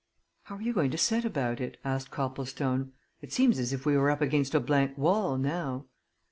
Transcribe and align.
"How 0.45 0.55
are 0.55 0.61
you 0.63 0.73
going 0.73 0.89
to 0.89 0.97
set 0.97 1.25
about 1.25 1.61
it?" 1.61 1.77
asked 1.85 2.09
Copplestone. 2.09 2.91
"It 3.21 3.31
seems 3.31 3.59
as 3.59 3.71
if 3.71 3.85
we 3.85 3.95
were 3.95 4.09
up 4.09 4.19
against 4.21 4.55
a 4.55 4.59
blank 4.59 4.97
wall, 4.97 5.37
now." 5.37 5.85